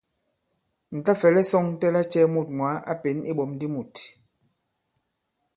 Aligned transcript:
Ǹ 0.97 0.99
ta-fɛ̀lɛ 1.05 1.41
sɔ̄ŋtɛ 1.51 1.87
lacɛ̄ 1.95 2.25
mût 2.33 2.49
mwǎ 2.57 2.69
a 2.91 2.93
pěn 3.01 3.17
iɓɔ̀m 3.31 3.51
di 3.59 3.67
mût! 3.73 3.93